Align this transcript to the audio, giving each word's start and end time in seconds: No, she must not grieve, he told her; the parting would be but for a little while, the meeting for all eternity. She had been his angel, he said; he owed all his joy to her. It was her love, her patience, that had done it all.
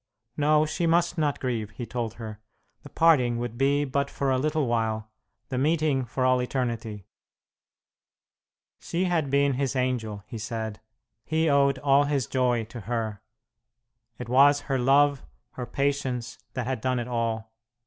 No, 0.35 0.65
she 0.65 0.87
must 0.87 1.19
not 1.19 1.39
grieve, 1.39 1.69
he 1.77 1.85
told 1.85 2.15
her; 2.15 2.39
the 2.81 2.89
parting 2.89 3.37
would 3.37 3.55
be 3.55 3.85
but 3.85 4.09
for 4.09 4.31
a 4.31 4.39
little 4.39 4.65
while, 4.65 5.11
the 5.49 5.59
meeting 5.59 6.05
for 6.05 6.25
all 6.25 6.41
eternity. 6.41 7.05
She 8.79 9.03
had 9.03 9.29
been 9.29 9.53
his 9.53 9.75
angel, 9.75 10.23
he 10.25 10.39
said; 10.39 10.79
he 11.23 11.47
owed 11.51 11.77
all 11.77 12.05
his 12.05 12.25
joy 12.25 12.63
to 12.65 12.79
her. 12.89 13.21
It 14.17 14.27
was 14.27 14.61
her 14.61 14.79
love, 14.79 15.21
her 15.51 15.67
patience, 15.67 16.39
that 16.55 16.65
had 16.65 16.81
done 16.81 16.97
it 16.97 17.07
all. 17.07 17.51